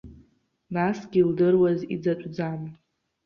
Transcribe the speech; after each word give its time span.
Насгьы, 0.73 1.19
илдыруаз, 1.21 1.79
иӡатәӡам. 1.93 2.61